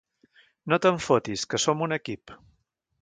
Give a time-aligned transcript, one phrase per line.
[0.71, 2.35] No te'n fotis, que som un equip.